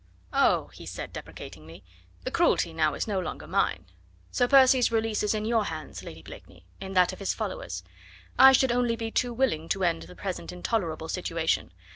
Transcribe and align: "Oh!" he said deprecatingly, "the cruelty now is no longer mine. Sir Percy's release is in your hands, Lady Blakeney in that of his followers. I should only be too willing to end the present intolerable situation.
"Oh!" 0.33 0.71
he 0.73 0.87
said 0.87 1.13
deprecatingly, 1.13 1.83
"the 2.23 2.31
cruelty 2.31 2.73
now 2.73 2.95
is 2.95 3.07
no 3.07 3.19
longer 3.19 3.45
mine. 3.45 3.85
Sir 4.31 4.47
Percy's 4.47 4.91
release 4.91 5.21
is 5.21 5.35
in 5.35 5.45
your 5.45 5.65
hands, 5.65 6.01
Lady 6.01 6.23
Blakeney 6.23 6.65
in 6.79 6.93
that 6.93 7.13
of 7.13 7.19
his 7.19 7.35
followers. 7.35 7.83
I 8.35 8.51
should 8.51 8.71
only 8.71 8.95
be 8.95 9.11
too 9.11 9.31
willing 9.31 9.69
to 9.69 9.83
end 9.83 10.01
the 10.01 10.15
present 10.15 10.51
intolerable 10.51 11.07
situation. 11.07 11.69